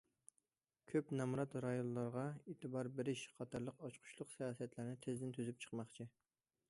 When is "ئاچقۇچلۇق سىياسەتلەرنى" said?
3.89-4.99